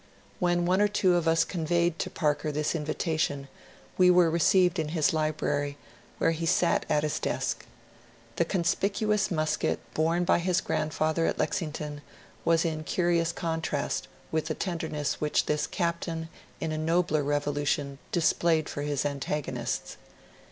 [0.39, 3.47] When one or two of us conyeyed to Parker this in vitation,
[3.99, 5.77] we were received in his library,
[6.17, 7.67] where he sat at his desk.
[8.37, 12.01] The conspicuous musket borne by his grandfather at Lexington
[12.43, 16.29] was in curious contrast with the tenderness which this captain
[16.59, 19.97] in a nobler revolution displayed for his antago nists.